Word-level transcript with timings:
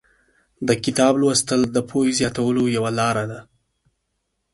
د 0.67 0.69
کتاب 0.83 1.13
لوستل 1.21 1.61
د 1.69 1.77
پوهې 1.89 2.11
زیاتولو 2.19 2.63
یوه 2.77 2.91
لاره 2.99 3.23
ده. 3.31 3.39